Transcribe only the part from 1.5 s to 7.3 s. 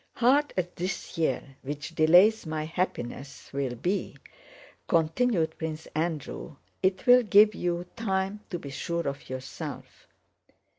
which delays my happiness will be," continued Prince Andrew, "it will